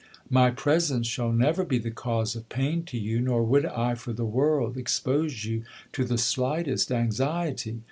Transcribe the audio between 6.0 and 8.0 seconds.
the slightest anxiety.